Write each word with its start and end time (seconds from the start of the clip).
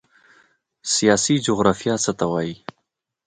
سیاسي 0.93 1.35
جغرافیه 1.45 1.95
څه 2.03 2.11
ته 2.19 2.25
وایي؟ 2.31 2.55